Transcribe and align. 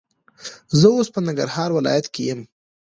زه 0.79 0.87
اوس 0.95 1.07
په 1.13 1.19
ننګرهار 1.25 1.69
ولایت 1.77 2.05
کې 2.13 2.21
یم. 2.29 2.41